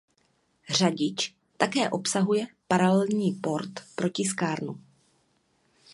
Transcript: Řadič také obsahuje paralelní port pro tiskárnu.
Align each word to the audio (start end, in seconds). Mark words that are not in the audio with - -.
Řadič 0.69 1.35
také 1.57 1.89
obsahuje 1.89 2.47
paralelní 2.67 3.31
port 3.31 3.71
pro 3.95 4.09
tiskárnu. 4.09 4.79